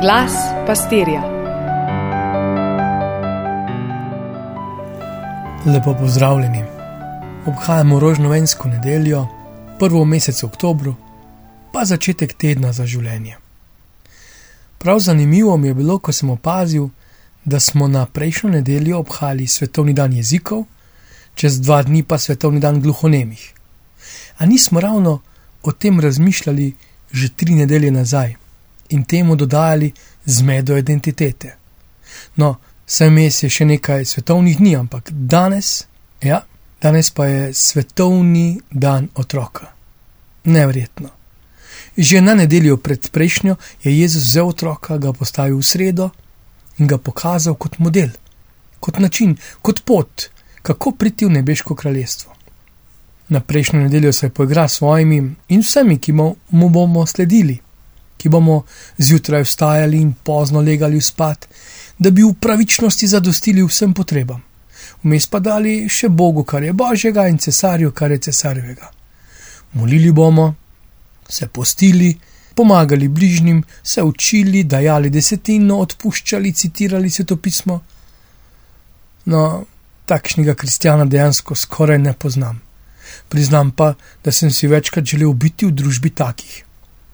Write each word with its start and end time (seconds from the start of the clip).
Glas 0.00 0.32
pastirja. 0.66 1.22
Lepo 5.66 5.94
pozdravljeni. 6.00 6.62
Obhajamo 7.46 8.00
rožnovensko 8.00 8.68
nedeljo, 8.68 9.26
prvo 9.78 10.04
mesec 10.04 10.44
oktobru, 10.44 10.94
pa 11.72 11.84
začetek 11.84 12.32
tedna 12.32 12.72
za 12.72 12.86
življenje. 12.86 13.36
Prav 14.78 14.98
zanimivo 14.98 15.56
mi 15.56 15.68
je 15.68 15.74
bilo, 15.74 15.98
ko 15.98 16.12
sem 16.12 16.30
opazil, 16.30 16.88
da 17.44 17.60
smo 17.60 17.88
na 17.88 18.06
prejšnjo 18.06 18.50
nedeljo 18.50 18.98
obhajali 18.98 19.46
svetovni 19.46 19.92
dan 19.92 20.12
jezikov, 20.12 20.64
čez 21.34 21.60
dva 21.60 21.82
dni 21.82 22.02
pa 22.02 22.18
svetovni 22.18 22.60
dan 22.60 22.80
gluhonemih. 22.80 23.52
A 24.38 24.46
nismo 24.46 24.80
ravno 24.80 25.20
o 25.62 25.72
tem 25.72 26.00
razmišljali 26.00 26.74
že 27.12 27.28
tri 27.36 27.54
nedelje 27.54 27.90
nazaj 27.90 28.36
in 28.88 29.04
temu 29.04 29.36
dodajali 29.36 29.92
zmedo 30.24 30.76
identitete. 30.76 31.56
No, 32.36 32.56
vse 32.86 33.10
mes 33.10 33.42
je 33.42 33.50
še 33.50 33.64
nekaj 33.64 34.04
svetovnih 34.04 34.58
dni, 34.58 34.76
ampak 34.76 35.10
danes, 35.10 35.86
ja, 36.22 36.42
danes 36.82 37.10
pa 37.10 37.26
je 37.26 37.52
svetovni 37.54 38.60
dan 38.70 39.08
otroka. 39.14 39.72
Neverjetno. 40.44 41.10
Že 41.98 42.20
na 42.22 42.34
nedeljo 42.34 42.76
pred 42.76 43.10
prejšnjo 43.10 43.56
je 43.82 43.92
Jezus 44.00 44.30
vzel 44.30 44.48
otroka, 44.48 44.98
ga 44.98 45.12
postavil 45.12 45.58
v 45.58 45.66
sredo 45.66 46.10
in 46.78 46.86
ga 46.86 46.98
pokazal 46.98 47.58
kot 47.58 47.78
model, 47.78 48.10
kot 48.80 48.98
način, 49.02 49.36
kot 49.62 49.82
pot, 49.84 50.30
kako 50.62 50.92
priti 50.92 51.26
v 51.26 51.34
nebeško 51.40 51.74
kraljestvo. 51.74 52.34
Na 53.28 53.40
prejšnjo 53.40 53.80
nedeljo 53.80 54.12
se 54.12 54.26
je 54.26 54.30
poigral 54.30 54.68
s 54.68 54.78
svojimi 54.78 55.18
in 55.48 55.60
vsemi, 55.60 55.98
ki 55.98 56.12
mu 56.12 56.68
bomo 56.70 57.06
sledili, 57.06 57.58
ki 58.18 58.28
bomo 58.28 58.64
zjutraj 58.98 59.46
vstajali 59.46 60.00
in 60.02 60.12
pozno 60.24 60.60
legali 60.60 60.98
v 60.98 61.06
spat, 61.06 61.48
da 61.98 62.10
bi 62.10 62.22
v 62.22 62.34
pravičnosti 62.40 63.06
zadostili 63.06 63.64
vsem 63.64 63.94
potrebam. 63.94 64.42
Vmes 65.02 65.26
pa 65.30 65.38
dali 65.38 65.88
še 65.88 66.08
Bogu, 66.08 66.44
kar 66.44 66.62
je 66.62 66.72
Božjega, 66.72 67.28
in 67.28 67.38
cesarju, 67.38 67.92
kar 67.92 68.10
je 68.10 68.18
cesarjevega. 68.28 68.90
Molili 69.78 70.12
bomo, 70.12 70.54
se 71.28 71.46
postili, 71.48 72.16
pomagali 72.54 73.08
bližnjim, 73.08 73.62
se 73.82 74.02
učili, 74.02 74.64
dajali 74.64 75.10
desetino, 75.10 75.78
odpuščali, 75.78 76.52
citirali 76.52 77.10
svetopismo. 77.10 77.80
No, 79.30 79.42
takšnega 80.08 80.54
kristjana 80.54 81.04
dejansko 81.04 81.54
skoraj 81.54 81.98
ne 81.98 82.12
poznam. 82.12 82.60
Priznam 83.28 83.70
pa, 83.70 83.92
da 84.24 84.32
sem 84.32 84.50
si 84.50 84.66
večkrat 84.66 85.04
želel 85.04 85.32
biti 85.32 85.66
v 85.66 85.76
družbi 85.76 86.10
takih, 86.10 86.64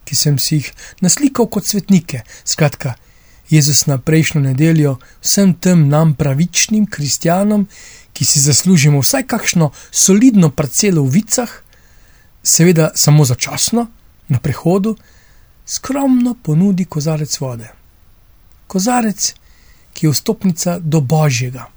ki 0.04 0.16
sem 0.16 0.38
si 0.38 0.60
jih 0.60 0.70
naslikal 1.00 1.48
kot 1.48 1.66
svetnike. 1.66 2.22
Skratka, 2.44 2.94
Jezus 3.50 3.86
na 3.86 3.98
prejšnjo 3.98 4.40
nedeljo 4.40 4.96
vsem 5.20 5.54
tem 5.54 5.88
nam 5.88 6.14
pravičnim 6.14 6.86
kristjanom, 6.86 7.66
ki 8.12 8.24
si 8.24 8.40
zaslužimo 8.40 9.00
vsaj 9.02 9.26
kakšno 9.26 9.70
solidno 9.90 10.50
parcelo 10.50 11.02
v 11.02 11.18
vicah, 11.18 11.50
seveda 12.42 12.90
samo 12.94 13.24
začasno, 13.24 13.86
na 14.28 14.38
prehodu, 14.38 14.96
skromno 15.66 16.34
ponudi 16.42 16.84
kozarec 16.84 17.40
vode. 17.40 17.68
Kozarec, 18.66 19.34
ki 19.92 20.06
je 20.06 20.12
vstopnica 20.12 20.78
do 20.78 21.00
Božjega. 21.00 21.68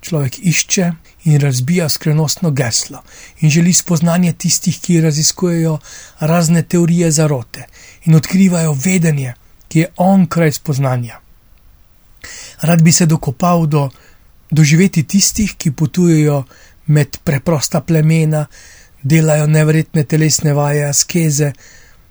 Človek 0.00 0.38
išče 0.38 0.92
in 1.24 1.40
razbija 1.40 1.88
skrenostno 1.88 2.50
geslo 2.50 3.02
in 3.40 3.50
želi 3.50 3.72
spoznanje 3.72 4.32
tistih, 4.32 4.78
ki 4.80 5.00
raziskujejo 5.00 5.78
razne 6.20 6.62
teorije 6.62 7.10
zarote 7.10 7.66
in 8.04 8.14
odkrivajo 8.14 8.72
vedenje, 8.72 9.34
ki 9.68 9.78
je 9.78 9.90
on 9.96 10.26
kraj 10.26 10.52
spoznanja. 10.52 11.20
Rad 12.60 12.82
bi 12.82 12.92
se 12.92 13.06
dokopal 13.06 13.66
do 13.66 13.90
doživeti 14.50 15.02
tistih, 15.02 15.54
ki 15.56 15.72
potujejo 15.72 16.44
med 16.86 17.18
preprosta 17.24 17.80
plemena, 17.80 18.46
delajo 19.02 19.46
nevredne 19.46 20.04
telesne 20.04 20.52
vaje, 20.52 20.84
askeze, 20.88 21.52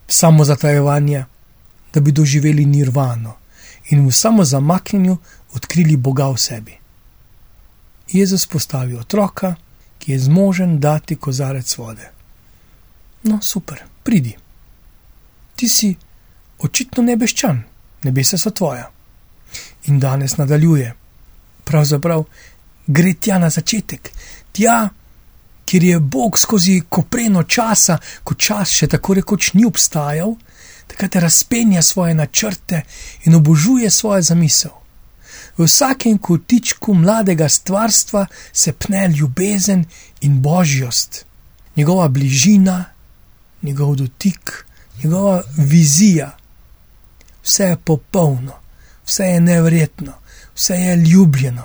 samozatajevanja, 0.07 1.25
da 1.93 1.99
bi 1.99 2.11
doživeli 2.11 2.65
nirvano 2.65 3.35
in 3.89 4.05
v 4.07 4.11
samozamaknjenju 4.11 5.17
odkrili 5.53 5.97
Boga 5.97 6.29
v 6.29 6.37
sebi. 6.37 6.78
Jezus 8.11 8.47
postavi 8.47 8.95
otroka, 8.95 9.55
ki 9.99 10.11
je 10.11 10.19
zmožen 10.19 10.79
dati 10.79 11.15
kozarec 11.15 11.77
vode. 11.77 12.11
No, 13.23 13.41
super, 13.41 13.83
pridi. 14.03 14.35
Ti 15.55 15.69
si 15.69 15.95
očitno 16.59 17.03
nebeščan, 17.03 17.63
nebesa 18.03 18.37
so 18.37 18.51
tvoja. 18.51 18.89
In 19.91 19.99
danes 19.99 20.37
nadaljuje. 20.37 20.93
Pravzaprav 21.65 22.23
gre 22.87 23.13
tja 23.13 23.37
na 23.39 23.49
začetek, 23.49 24.11
tja, 24.51 24.89
kjer 25.65 25.83
je 25.83 25.99
Bog 25.99 26.39
skozi 26.39 26.81
kopreno 26.89 27.43
časa, 27.43 27.99
ko 28.23 28.33
čas 28.33 28.71
še 28.73 28.87
tako 28.95 29.19
rekoč 29.19 29.53
ni 29.53 29.65
obstajal, 29.67 30.33
takrat 30.89 31.15
razpenja 31.21 31.81
svoje 31.85 32.15
načrte 32.17 32.81
in 33.25 33.35
obožuje 33.35 33.91
svojo 33.91 34.21
zamisel. 34.21 34.73
V 35.59 35.65
vsakem 35.67 36.17
kotičku 36.17 36.93
mladega 36.93 37.49
stvarstva 37.49 38.25
se 38.53 38.71
pne 38.73 39.07
ljubezen 39.07 39.85
in 40.21 40.39
božjost, 40.41 41.25
njegova 41.75 42.07
bližina, 42.07 42.85
njegov 43.61 43.95
dotik, 43.95 44.65
njegova 45.03 45.41
vizija. 45.57 46.37
Vse 47.43 47.63
je 47.63 47.77
popolno, 47.77 48.53
vse 49.05 49.23
je 49.23 49.41
nevredno, 49.41 50.13
vse 50.55 50.73
je 50.73 50.95
ljubljeno 50.95 51.63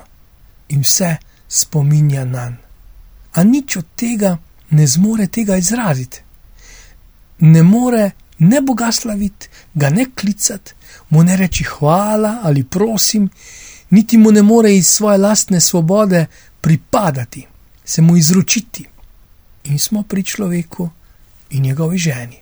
in 0.68 0.80
vse 0.80 1.16
spominja 1.48 2.24
na 2.24 2.48
njega. 2.50 2.64
A 3.34 3.44
nič 3.44 3.76
od 3.76 3.86
tega 3.96 4.36
ne 4.70 4.86
zmore 4.86 5.26
tega 5.26 5.56
izraziti. 5.56 6.22
Ne 7.38 7.62
more 7.62 8.10
ne 8.38 8.60
Boga 8.62 8.92
slaviti, 8.92 9.48
ga 9.74 9.90
ne 9.90 10.06
klicati, 10.14 10.74
mu 11.10 11.24
ne 11.24 11.36
reči 11.36 11.64
hvala 11.64 12.40
ali 12.42 12.64
prosim, 12.64 13.28
niti 13.90 14.18
mu 14.18 14.32
ne 14.32 14.42
more 14.42 14.76
iz 14.76 14.86
svoje 14.86 15.18
lastne 15.18 15.60
svobode 15.60 16.26
pripadati, 16.60 17.46
se 17.84 18.02
mu 18.02 18.16
izročiti. 18.16 18.84
In 19.64 19.78
smo 19.78 20.02
pri 20.02 20.22
človeku 20.22 20.88
in 21.50 21.62
njegovi 21.62 21.98
ženi. 21.98 22.36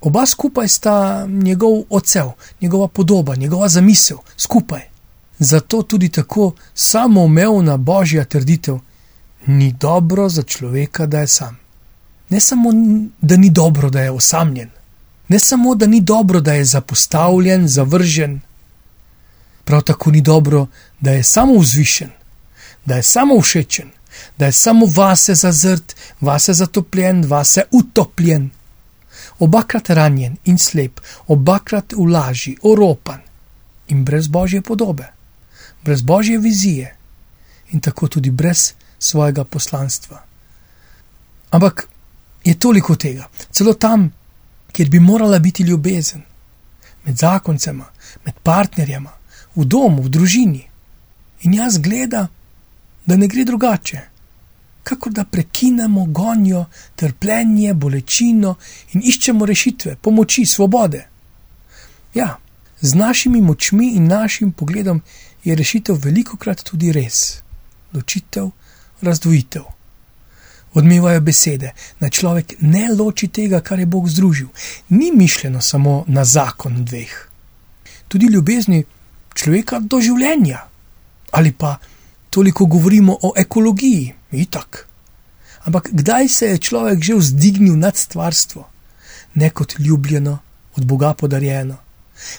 Oba 0.00 0.26
skupaj 0.26 0.68
sta 0.68 1.26
njegov 1.26 1.82
ocev, 1.90 2.30
njegova 2.60 2.88
podoba, 2.88 3.36
njegova 3.36 3.68
zamisel, 3.68 4.16
skupaj. 4.36 4.80
Zato 5.38 5.82
tudi 5.82 6.08
tako 6.08 6.52
samoumevna 6.74 7.76
božja 7.76 8.24
trditev: 8.24 8.78
ni 9.46 9.72
dobro 9.72 10.28
za 10.28 10.42
človeka, 10.42 11.06
da 11.06 11.20
je 11.20 11.26
sam. 11.26 11.58
Ne 12.28 12.40
samo, 12.40 12.70
da 13.20 13.36
ni 13.36 13.50
dobro, 13.50 13.90
da 13.90 14.00
je 14.00 14.10
osamljen, 14.10 14.70
ne 15.28 15.38
samo, 15.38 15.74
da 15.74 15.86
ni 15.86 16.00
dobro, 16.00 16.40
da 16.40 16.52
je 16.52 16.64
zapostavljen, 16.64 17.68
zavržen, 17.68 18.40
prav 19.72 19.82
tako 19.82 20.10
ni 20.10 20.20
dobro, 20.20 20.66
da 21.00 21.10
je 21.10 21.24
samo 21.24 21.54
vzvišen, 21.58 22.10
da 22.84 22.94
je 22.94 23.02
samo 23.02 23.40
všečen, 23.40 23.90
da 24.38 24.46
je 24.46 24.52
samo 24.52 24.86
vase 24.86 25.34
zazrt, 25.34 25.96
vase 26.20 26.52
zatopljen, 26.52 27.24
vase 27.24 27.62
utopljen. 27.70 28.50
Obakrat 29.38 29.90
ranjen 29.90 30.36
in 30.44 30.58
slep, 30.58 31.00
obakrat 31.26 31.92
v 31.92 32.04
laži, 32.04 32.56
oropan 32.62 33.20
in 33.88 34.04
brez 34.04 34.28
božje 34.28 34.60
podobe, 34.62 35.08
brez 35.84 36.02
božje 36.02 36.38
vizije 36.38 36.96
in 37.70 37.80
tako 37.80 38.08
tudi 38.08 38.30
brez 38.30 38.72
svojega 38.98 39.44
poslanstva. 39.44 40.20
Ampak 41.50 41.88
je 42.44 42.58
toliko 42.58 42.96
tega, 42.96 43.28
celo 43.50 43.72
tam, 43.74 44.10
kjer 44.72 44.88
bi 44.88 45.00
morala 45.00 45.38
biti 45.38 45.62
ljubezen, 45.62 46.22
med 47.04 47.16
zakoncema, 47.16 47.84
med 48.24 48.34
partnerjema, 48.42 49.21
v 49.54 49.64
domu, 49.64 50.02
v 50.02 50.08
družini. 50.08 50.62
In 51.42 51.54
jaz 51.54 51.78
gledam, 51.78 52.28
da 53.06 53.16
ne 53.16 53.26
gre 53.26 53.44
drugače, 53.44 54.00
kako 54.82 55.10
da 55.10 55.24
prekinemo 55.24 56.04
gonjo, 56.04 56.64
trpljenje, 56.96 57.74
bolečino 57.74 58.54
in 58.92 59.02
iščemo 59.04 59.46
rešitve, 59.46 59.96
pomoči, 59.96 60.46
svobode. 60.46 61.06
Ja, 62.14 62.36
z 62.80 62.94
našimi 62.94 63.40
močmi 63.40 63.92
in 63.96 64.06
našim 64.06 64.52
pogledom 64.52 65.02
je 65.44 65.54
rešitev 65.54 65.98
veliko 66.04 66.36
krat 66.36 66.62
tudi 66.62 66.92
res. 66.92 67.42
Ločitev, 67.94 68.50
razdvojitev. 69.00 69.62
Odmevajo 70.74 71.20
besede, 71.20 71.72
da 72.00 72.08
človek 72.08 72.54
ne 72.60 72.88
loči 72.94 73.28
tega, 73.28 73.60
kar 73.60 73.78
je 73.78 73.86
Bog 73.86 74.08
združil. 74.08 74.48
Ni 74.88 75.12
mišljeno 75.14 75.60
samo 75.60 76.04
na 76.06 76.24
zakon 76.24 76.84
dveh. 76.84 77.28
Tudi 78.08 78.26
ljubezni 78.26 78.84
človeka 79.34 79.80
do 79.80 80.00
življenja. 80.00 80.64
Ali 81.32 81.52
pa 81.52 81.78
toliko 82.30 82.66
govorimo 82.66 83.18
o 83.22 83.32
ekologiji, 83.36 84.14
itak. 84.32 84.86
Ampak 85.64 85.88
kdaj 85.92 86.28
se 86.28 86.46
je 86.46 86.58
človek 86.58 87.02
že 87.02 87.14
vzdignil 87.14 87.76
nad 87.78 87.96
stvarstvo, 87.96 88.66
ne 89.34 89.50
kot 89.50 89.78
ljubljeno, 89.78 90.38
od 90.76 90.84
Boga 90.84 91.14
podarjeno, 91.14 91.76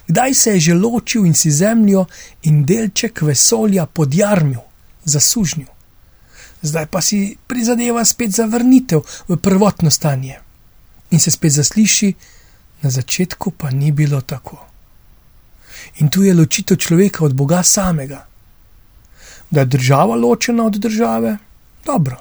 Kdaj 0.07 0.34
se 0.34 0.50
je 0.51 0.60
že 0.60 0.74
ločil 0.74 1.25
in 1.25 1.34
si 1.34 1.51
zemljo 1.51 2.06
in 2.44 2.66
delček 2.66 3.22
vesolja 3.22 3.86
podjarmil, 3.86 4.62
zasužnil. 5.06 5.68
Zdaj 6.62 6.86
pa 6.88 7.01
si 7.01 7.38
prizadeva 7.48 8.06
spet 8.06 8.31
za 8.31 8.46
vrnitev 8.46 9.04
v 9.28 9.38
prvotno 9.38 9.92
stanje. 9.92 10.39
In 11.12 11.19
se 11.19 11.31
spet 11.31 11.51
zasliši, 11.51 12.13
na 12.81 12.89
začetku 12.89 13.51
pa 13.51 13.72
ni 13.72 13.92
bilo 13.92 14.22
tako. 14.22 14.66
In 16.00 16.09
tu 16.09 16.24
je 16.24 16.33
ločitev 16.33 16.77
človeka 16.77 17.25
od 17.25 17.33
Boga 17.33 17.63
samega. 17.63 18.25
Da 19.50 19.59
je 19.59 19.65
država 19.65 20.15
ločena 20.15 20.65
od 20.65 20.77
države, 20.77 21.38
dobro. 21.85 22.18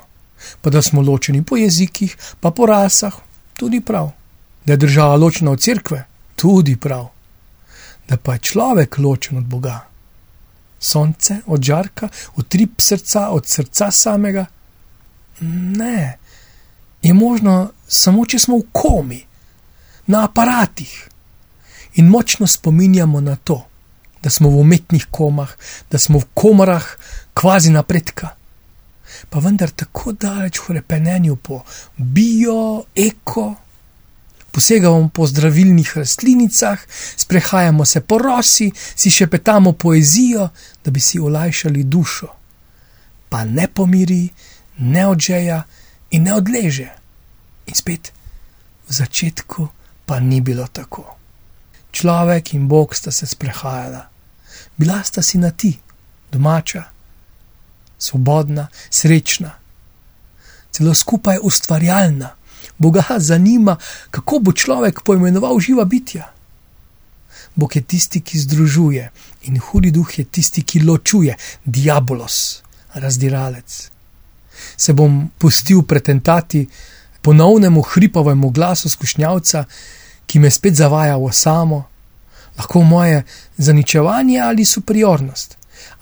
Pa 0.61 0.71
da 0.71 0.83
smo 0.83 1.03
ločeni 1.03 1.43
po 1.43 1.57
jezikih, 1.57 2.17
pa 2.41 2.51
po 2.51 2.67
rasah, 2.67 3.15
tudi 3.57 3.81
prav. 3.81 4.11
Da 4.65 4.73
je 4.73 4.77
država 4.77 5.17
ločena 5.17 5.51
od 5.51 5.61
cerkve, 5.61 6.05
tudi 6.37 6.77
prav. 6.77 7.09
Da 8.09 8.17
pa 8.17 8.33
je 8.33 8.39
človek 8.39 8.99
ločen 8.99 9.39
od 9.39 9.45
Boga. 9.45 9.81
Sonce 10.81 11.37
od 11.47 11.63
žarka, 11.63 12.09
utrip 12.37 12.81
srca 12.81 13.29
od 13.29 13.47
srca 13.47 13.91
samega. 13.91 14.47
Ne, 15.41 16.19
je 17.03 17.15
možno 17.15 17.71
samo, 17.89 18.27
če 18.27 18.39
smo 18.39 18.59
v 18.59 18.67
komi, 18.73 19.23
na 20.07 20.25
aparatih 20.25 21.09
in 21.95 22.09
močno 22.09 22.47
spominjamo 22.47 23.21
na 23.21 23.37
to, 23.37 23.67
da 24.23 24.31
smo 24.31 24.51
v 24.51 24.61
umetnih 24.61 25.07
komah, 25.11 25.51
da 25.91 25.99
smo 25.99 26.19
v 26.19 26.29
komorah 26.35 26.87
kvazi 27.35 27.71
napredka. 27.71 28.29
Pa 29.31 29.39
vendar 29.39 29.71
tako 29.71 30.13
daleč 30.13 30.61
v 30.69 30.79
repenenju 30.79 31.37
po 31.37 31.63
bio, 31.97 32.85
eko, 32.95 33.55
posegamo 34.53 35.09
po 35.09 35.27
zdravilnih 35.27 35.97
rastlinicah, 35.97 36.79
sprehajamo 37.17 37.85
se 37.85 38.01
po 38.01 38.19
rosi, 38.19 38.71
si 38.75 39.11
še 39.11 39.27
petamo 39.27 39.73
poezijo, 39.73 40.49
da 40.85 40.91
bi 40.91 41.01
si 41.01 41.21
olajšali 41.21 41.85
dušo. 41.85 42.29
Pa 43.29 43.45
ne 43.45 43.69
pomiri, 43.69 44.29
ne 44.79 45.07
odžeja 45.07 45.63
in 46.11 46.29
ne 46.29 46.35
odleže. 46.35 46.91
In 47.67 47.75
spet 47.75 48.13
v 48.89 48.93
začetku 48.93 49.69
pa 50.07 50.21
ni 50.21 50.41
bilo 50.41 50.67
tako. 50.69 51.22
Človek 51.93 52.55
in 52.55 52.69
Bog 52.69 52.95
sta 52.97 53.11
se 53.11 53.27
sprehajala, 53.27 54.09
bila 54.77 55.03
sta 55.05 55.23
si 55.23 55.39
na 55.39 55.51
ti, 55.51 55.79
domača, 56.33 56.85
svobodna, 57.99 58.69
srečna, 58.91 59.53
celo 60.71 60.95
skupaj 60.95 61.39
ustvarjalna. 61.43 62.31
Boga 62.79 63.05
zanima, 63.19 63.77
kako 64.11 64.39
bo 64.39 64.53
človek 64.53 65.03
poimenoval 65.05 65.61
živa 65.61 65.85
bitja. 65.85 66.33
Bog 67.55 67.77
je 67.77 67.83
tisti, 67.83 68.21
ki 68.21 68.39
združuje, 68.39 69.11
in 69.43 69.59
hudi 69.61 69.91
duh 69.91 70.19
je 70.19 70.25
tisti, 70.25 70.63
ki 70.63 70.81
ločuje, 70.83 71.37
diabolos, 71.65 72.63
razdiralec. 72.95 73.91
Se 74.77 74.93
bom 74.93 75.29
pustil 75.39 75.83
pretentati 75.83 76.67
ponovnemu 77.23 77.83
hripavemu 77.83 78.51
glasu 78.51 78.89
skušnjavca, 78.89 79.65
ki 80.33 80.41
me 80.41 80.49
spet 80.51 80.73
zavaja 80.73 81.19
v 81.21 81.29
samo, 81.29 81.85
lahko 82.57 82.81
moje 82.83 83.25
zaničevanje 83.61 84.41
ali 84.41 84.65
superiornost, 84.65 85.59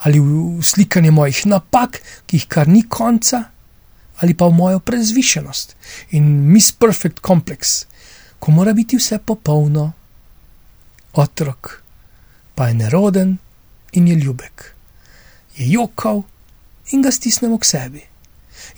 ali 0.07 0.21
v 0.21 0.63
slikanje 0.63 1.11
mojih 1.11 1.47
napak, 1.51 1.99
ki 2.27 2.39
jih 2.39 2.47
kar 2.47 2.69
ni 2.71 2.85
konca, 2.87 3.41
ali 4.23 4.37
pa 4.39 4.47
v 4.47 4.55
mojo 4.55 4.79
prezvišenost 4.79 5.75
in 6.15 6.29
misperfect 6.53 7.19
kompleks, 7.19 7.73
ko 8.39 8.55
mora 8.55 8.71
biti 8.73 9.01
vse 9.01 9.19
popolno. 9.19 9.91
Otrok 11.19 11.83
pa 12.55 12.69
je 12.69 12.75
neroden 12.75 13.33
in 13.99 14.07
je 14.07 14.15
ljubek, 14.15 14.75
je 15.59 15.73
jokal 15.73 16.23
in 16.95 17.03
ga 17.03 17.11
stisnemo 17.11 17.59
k 17.59 17.67
sebi, 17.67 18.05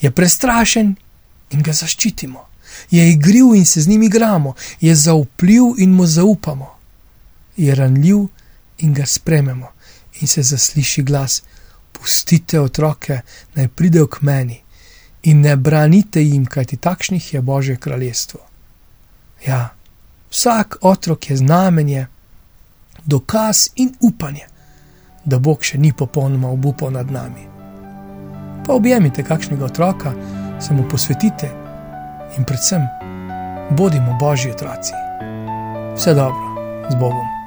je 0.01 0.11
prestrašen 0.11 0.97
in 1.51 1.61
ga 1.63 1.77
zaščitimo 1.77 2.52
je 2.91 3.11
igriv 3.11 3.55
in 3.55 3.67
se 3.67 3.81
z 3.81 3.89
njim 3.89 4.03
igramo, 4.03 4.55
je 4.81 4.95
zaupljiv 4.95 5.63
in 5.79 5.91
mu 5.91 6.07
zaupamo, 6.07 6.71
je 7.57 7.75
ranljiv 7.75 8.19
in 8.79 8.95
ga 8.95 9.07
sprememo 9.07 9.69
in 10.21 10.29
se 10.29 10.43
zasliši 10.43 11.03
glas: 11.03 11.43
Pustite 11.93 12.61
otroke, 12.61 13.21
naj 13.55 13.69
pridejo 13.69 14.07
k 14.07 14.21
meni 14.21 14.63
in 15.23 15.41
ne 15.41 15.57
branite 15.57 16.23
jim, 16.23 16.47
kajti 16.47 16.77
takšnih 16.77 17.35
je 17.35 17.41
Božje 17.41 17.77
kraljestvo. 17.77 18.41
Ja, 19.47 19.69
vsak 20.31 20.77
otrok 20.81 21.31
je 21.31 21.37
znamenje, 21.37 22.07
dokaz 23.05 23.69
in 23.77 23.95
upanje, 24.01 24.47
da 25.25 25.39
Bog 25.39 25.63
še 25.63 25.79
ni 25.79 25.93
popolnoma 25.93 26.51
obupal 26.51 26.91
nad 26.91 27.11
nami. 27.11 27.47
Pa 28.67 28.75
objemite 28.75 29.23
kakšnega 29.23 29.65
otroka, 29.65 30.15
se 30.61 30.75
mu 30.75 30.89
posvetite 30.91 31.62
in 32.39 32.45
predvsem 32.45 32.89
bodimo 33.71 34.17
božji 34.21 34.51
otroci. 34.51 34.93
Vse 35.97 36.15
dobro 36.15 36.53
z 36.91 36.95
Bogom. 36.95 37.42